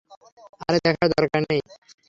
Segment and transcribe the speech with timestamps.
[0.61, 1.59] আরে দেখার দরকার নেই।